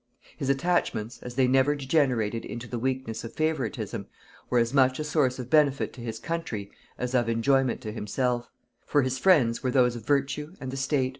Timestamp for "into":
2.43-2.67